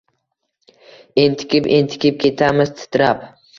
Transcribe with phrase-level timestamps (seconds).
[1.25, 3.25] Entikib-entikib ketamiz titrab